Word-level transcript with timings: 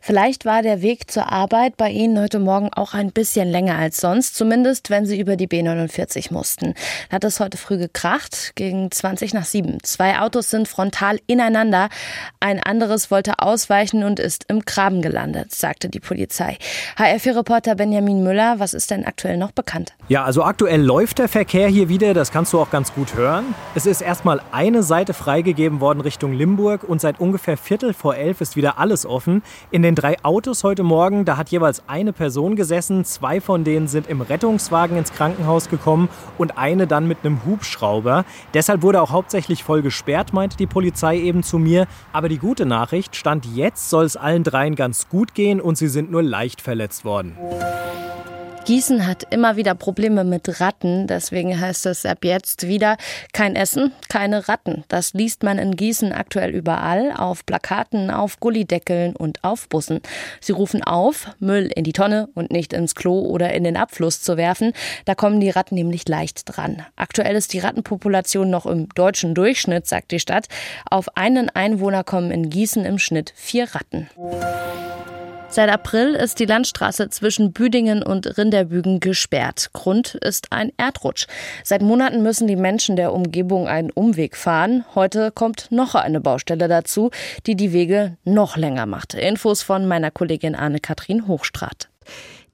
Vielleicht 0.00 0.44
war 0.44 0.62
der 0.62 0.82
Weg 0.82 1.10
zur 1.10 1.30
Arbeit 1.30 1.76
bei 1.76 1.90
Ihnen 1.90 2.18
heute 2.18 2.38
Morgen 2.38 2.70
auch 2.72 2.94
ein 2.94 3.12
bisschen 3.12 3.48
länger 3.48 3.76
als 3.76 3.98
sonst, 3.98 4.34
zumindest 4.34 4.90
wenn 4.90 5.06
Sie 5.06 5.18
über 5.18 5.36
die 5.36 5.48
B49 5.48 6.32
mussten. 6.32 6.74
Hat 7.10 7.24
es 7.24 7.40
heute 7.40 7.56
früh 7.56 7.78
gekracht, 7.78 8.52
gegen 8.54 8.90
20 8.90 9.34
nach 9.34 9.44
7. 9.44 9.78
Zwei 9.82 10.18
Autos 10.20 10.50
sind 10.50 10.68
frontal 10.68 11.18
ineinander. 11.26 11.88
Ein 12.40 12.62
anderes 12.62 13.10
wollte 13.10 13.38
ausweichen 13.38 14.04
und 14.04 14.18
ist 14.18 14.44
im 14.48 14.60
Graben 14.60 15.02
gelandet, 15.02 15.54
sagte 15.54 15.88
die 15.88 16.00
Polizei. 16.00 16.58
HR4-Reporter 16.96 17.74
Benjamin 17.74 18.22
Müller, 18.22 18.58
was 18.58 18.74
ist 18.74 18.90
denn 18.90 19.04
aktuell 19.04 19.36
noch 19.36 19.52
bekannt? 19.52 19.94
Ja, 20.08 20.24
also 20.24 20.42
aktuell 20.42 20.80
läuft 20.80 21.18
der 21.18 21.28
Verkehr 21.28 21.68
hier 21.68 21.88
wieder, 21.88 22.14
das 22.14 22.32
kannst 22.32 22.52
du 22.52 22.60
auch 22.60 22.70
ganz 22.70 22.92
gut 22.92 23.14
hören. 23.14 23.54
Es 23.74 23.86
ist 23.86 24.00
erstmal 24.00 24.40
eine 24.52 24.82
Seite 24.82 25.14
freigegeben 25.14 25.80
worden 25.80 26.00
Richtung 26.00 26.32
Limburg 26.32 26.84
und 26.84 27.00
seit 27.00 27.20
ungefähr 27.20 27.56
Viertel 27.56 27.94
vor 27.94 28.16
elf 28.16 28.40
ist 28.40 28.56
wieder 28.56 28.78
alles 28.78 29.06
offen. 29.06 29.42
In 29.72 29.82
den 29.82 29.94
drei 29.94 30.16
Autos 30.24 30.64
heute 30.64 30.82
Morgen, 30.82 31.24
da 31.24 31.36
hat 31.36 31.50
jeweils 31.50 31.84
eine 31.86 32.12
Person 32.12 32.56
gesessen. 32.56 33.04
Zwei 33.04 33.40
von 33.40 33.62
denen 33.62 33.86
sind 33.86 34.08
im 34.08 34.20
Rettungswagen 34.20 34.96
ins 34.96 35.12
Krankenhaus 35.12 35.68
gekommen 35.68 36.08
und 36.38 36.58
eine 36.58 36.88
dann 36.88 37.06
mit 37.06 37.18
einem 37.22 37.44
Hubschrauber. 37.44 38.24
Deshalb 38.52 38.82
wurde 38.82 39.00
auch 39.00 39.12
hauptsächlich 39.12 39.62
voll 39.62 39.82
gesperrt, 39.82 40.32
meinte 40.32 40.56
die 40.56 40.66
Polizei 40.66 41.18
eben 41.18 41.44
zu 41.44 41.58
mir. 41.58 41.86
Aber 42.12 42.28
die 42.28 42.38
gute 42.38 42.66
Nachricht, 42.66 43.14
stand 43.14 43.46
jetzt 43.46 43.90
soll 43.90 44.06
es 44.06 44.16
allen 44.16 44.42
dreien 44.42 44.74
ganz 44.74 45.08
gut 45.08 45.34
gehen 45.34 45.60
und 45.60 45.78
sie 45.78 45.88
sind 45.88 46.10
nur 46.10 46.24
leicht 46.24 46.60
verletzt 46.60 47.04
worden. 47.04 47.36
Gießen 48.66 49.06
hat 49.06 49.24
immer 49.30 49.56
wieder 49.56 49.74
Probleme 49.74 50.22
mit 50.22 50.60
Ratten. 50.60 51.06
Deswegen 51.06 51.58
heißt 51.58 51.86
es 51.86 52.04
ab 52.04 52.24
jetzt 52.24 52.68
wieder 52.68 52.98
kein 53.32 53.56
Essen, 53.56 53.92
keine 54.08 54.48
Ratten. 54.48 54.84
Das 54.88 55.14
liest 55.14 55.42
man 55.42 55.58
in 55.58 55.76
Gießen 55.76 56.12
aktuell 56.12 56.50
überall, 56.50 57.12
auf 57.16 57.44
Plakaten, 57.46 58.10
auf 58.10 58.38
Gullideckeln 58.38 59.16
und 59.16 59.42
auf 59.42 59.68
Bussen. 59.68 60.00
Sie 60.40 60.52
rufen 60.52 60.84
auf, 60.84 61.30
Müll 61.40 61.70
in 61.74 61.84
die 61.84 61.94
Tonne 61.94 62.28
und 62.34 62.52
nicht 62.52 62.72
ins 62.72 62.94
Klo 62.94 63.20
oder 63.20 63.52
in 63.54 63.64
den 63.64 63.76
Abfluss 63.76 64.22
zu 64.22 64.36
werfen. 64.36 64.72
Da 65.06 65.14
kommen 65.14 65.40
die 65.40 65.50
Ratten 65.50 65.74
nämlich 65.74 66.06
leicht 66.06 66.42
dran. 66.44 66.84
Aktuell 66.96 67.36
ist 67.36 67.52
die 67.54 67.60
Rattenpopulation 67.60 68.50
noch 68.50 68.66
im 68.66 68.88
deutschen 68.90 69.34
Durchschnitt, 69.34 69.86
sagt 69.86 70.12
die 70.12 70.20
Stadt. 70.20 70.46
Auf 70.88 71.16
einen 71.16 71.48
Einwohner 71.48 72.04
kommen 72.04 72.30
in 72.30 72.50
Gießen 72.50 72.84
im 72.84 72.98
Schnitt 72.98 73.32
vier 73.34 73.74
Ratten. 73.74 74.08
Seit 75.52 75.68
April 75.68 76.14
ist 76.14 76.38
die 76.38 76.46
Landstraße 76.46 77.10
zwischen 77.10 77.52
Büdingen 77.52 78.04
und 78.04 78.38
Rinderbügen 78.38 79.00
gesperrt. 79.00 79.70
Grund 79.72 80.14
ist 80.14 80.52
ein 80.52 80.70
Erdrutsch. 80.76 81.26
Seit 81.64 81.82
Monaten 81.82 82.22
müssen 82.22 82.46
die 82.46 82.54
Menschen 82.54 82.94
der 82.94 83.12
Umgebung 83.12 83.66
einen 83.66 83.90
Umweg 83.90 84.36
fahren. 84.36 84.84
Heute 84.94 85.32
kommt 85.32 85.72
noch 85.72 85.96
eine 85.96 86.20
Baustelle 86.20 86.68
dazu, 86.68 87.10
die 87.46 87.56
die 87.56 87.72
Wege 87.72 88.16
noch 88.22 88.56
länger 88.56 88.86
macht. 88.86 89.14
Infos 89.14 89.62
von 89.62 89.88
meiner 89.88 90.12
Kollegin 90.12 90.54
Anne-Kathrin 90.54 91.26
Hochstrat. 91.26 91.88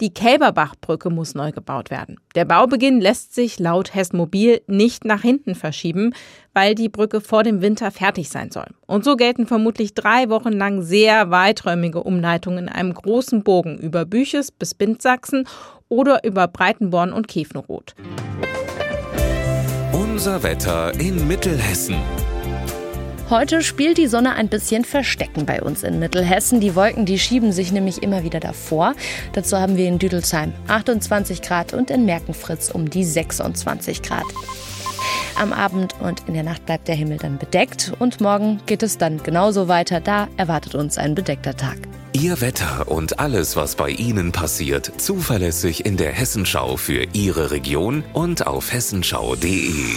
Die 0.00 0.12
Kälberbachbrücke 0.12 1.08
muss 1.08 1.34
neu 1.34 1.52
gebaut 1.52 1.90
werden. 1.90 2.18
Der 2.34 2.44
Baubeginn 2.44 3.00
lässt 3.00 3.34
sich 3.34 3.60
laut 3.60 3.94
Hessmobil 3.94 4.60
nicht 4.66 5.04
nach 5.04 5.22
hinten 5.22 5.54
verschieben, 5.54 6.14
weil 6.52 6.74
die 6.74 6.88
Brücke 6.88 7.20
vor 7.20 7.44
dem 7.44 7.62
Winter 7.62 7.90
fertig 7.90 8.28
sein 8.28 8.50
soll. 8.50 8.66
Und 8.86 9.04
so 9.04 9.16
gelten 9.16 9.46
vermutlich 9.46 9.94
drei 9.94 10.28
Wochen 10.30 10.52
lang 10.52 10.82
sehr 10.82 11.30
weiträumige 11.30 12.02
Umleitungen 12.02 12.64
in 12.64 12.68
einem 12.68 12.92
großen 12.92 13.44
Bogen 13.44 13.78
über 13.78 14.04
Büches 14.04 14.50
bis 14.50 14.74
Bindsachsen 14.74 15.46
oder 15.88 16.24
über 16.24 16.48
Breitenborn 16.48 17.12
und 17.12 17.28
Käfenroth. 17.28 17.94
Unser 19.92 20.42
Wetter 20.42 20.92
in 20.98 21.28
Mittelhessen. 21.28 21.96
Heute 23.30 23.62
spielt 23.62 23.96
die 23.96 24.06
Sonne 24.06 24.34
ein 24.34 24.48
bisschen 24.48 24.84
Verstecken 24.84 25.46
bei 25.46 25.62
uns 25.62 25.82
in 25.82 25.98
Mittelhessen. 25.98 26.60
Die 26.60 26.74
Wolken, 26.74 27.06
die 27.06 27.18
schieben 27.18 27.52
sich 27.52 27.72
nämlich 27.72 28.02
immer 28.02 28.22
wieder 28.22 28.38
davor. 28.38 28.94
Dazu 29.32 29.56
haben 29.56 29.78
wir 29.78 29.88
in 29.88 29.98
Düdelsheim 29.98 30.52
28 30.68 31.40
Grad 31.40 31.72
und 31.72 31.90
in 31.90 32.04
Merkenfritz 32.04 32.70
um 32.70 32.90
die 32.90 33.02
26 33.02 34.02
Grad. 34.02 34.24
Am 35.40 35.54
Abend 35.54 35.94
und 36.00 36.22
in 36.28 36.34
der 36.34 36.42
Nacht 36.42 36.66
bleibt 36.66 36.86
der 36.86 36.94
Himmel 36.96 37.16
dann 37.16 37.38
bedeckt 37.38 37.92
und 37.98 38.20
morgen 38.20 38.60
geht 38.66 38.82
es 38.82 38.98
dann 38.98 39.22
genauso 39.22 39.68
weiter. 39.68 40.00
Da 40.00 40.28
erwartet 40.36 40.74
uns 40.74 40.98
ein 40.98 41.14
bedeckter 41.14 41.56
Tag. 41.56 41.78
Ihr 42.12 42.42
Wetter 42.42 42.88
und 42.88 43.18
alles, 43.20 43.56
was 43.56 43.74
bei 43.74 43.88
Ihnen 43.88 44.32
passiert, 44.32 44.92
zuverlässig 44.98 45.86
in 45.86 45.96
der 45.96 46.12
Hessenschau 46.12 46.76
für 46.76 47.06
Ihre 47.14 47.50
Region 47.50 48.04
und 48.12 48.46
auf 48.46 48.70
hessenschau.de. 48.72 49.96